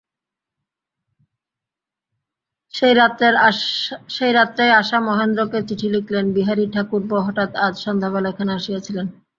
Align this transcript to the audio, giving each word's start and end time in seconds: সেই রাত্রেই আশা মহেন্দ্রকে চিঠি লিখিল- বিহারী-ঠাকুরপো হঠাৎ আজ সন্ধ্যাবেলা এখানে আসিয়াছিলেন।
সেই 2.73 4.33
রাত্রেই 4.33 4.71
আশা 4.81 4.97
মহেন্দ্রকে 5.01 5.59
চিঠি 5.67 5.87
লিখিল- 5.93 6.33
বিহারী-ঠাকুরপো 6.35 7.15
হঠাৎ 7.27 7.51
আজ 7.65 7.73
সন্ধ্যাবেলা 7.85 8.27
এখানে 8.29 8.51
আসিয়াছিলেন। 8.59 9.07